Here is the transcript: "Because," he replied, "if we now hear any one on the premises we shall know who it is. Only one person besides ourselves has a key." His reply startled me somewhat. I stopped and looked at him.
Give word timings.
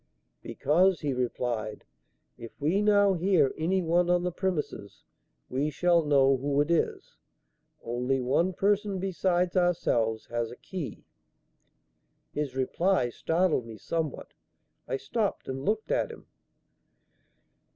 "Because," 0.41 1.01
he 1.01 1.13
replied, 1.13 1.83
"if 2.35 2.59
we 2.59 2.81
now 2.81 3.13
hear 3.13 3.53
any 3.55 3.83
one 3.83 4.09
on 4.09 4.23
the 4.23 4.31
premises 4.31 5.03
we 5.47 5.69
shall 5.69 6.03
know 6.03 6.37
who 6.37 6.59
it 6.59 6.71
is. 6.71 7.17
Only 7.83 8.19
one 8.19 8.53
person 8.53 8.97
besides 8.97 9.55
ourselves 9.55 10.25
has 10.31 10.49
a 10.49 10.55
key." 10.55 11.05
His 12.33 12.55
reply 12.55 13.09
startled 13.11 13.67
me 13.67 13.77
somewhat. 13.77 14.33
I 14.87 14.97
stopped 14.97 15.47
and 15.47 15.63
looked 15.63 15.91
at 15.91 16.09
him. 16.09 16.25